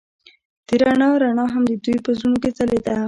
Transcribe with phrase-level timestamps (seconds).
[0.67, 2.95] د رڼا رڼا هم د دوی په زړونو کې ځلېده.